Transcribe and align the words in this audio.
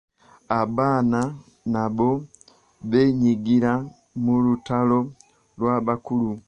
Abaana 0.61 1.19
nabo 1.71 2.09
beenyigira 2.89 3.71
mu 4.23 4.35
lutalo 4.43 4.99
lw'abakulu. 5.57 6.29